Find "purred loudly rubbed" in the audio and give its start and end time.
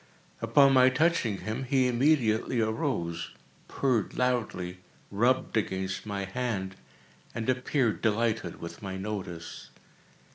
3.67-5.55